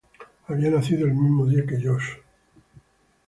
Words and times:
Había 0.47 0.71
nacido 0.71 1.05
el 1.05 1.13
mismo 1.13 1.45
día 1.45 1.63
que 1.63 1.79
Josh. 1.79 2.13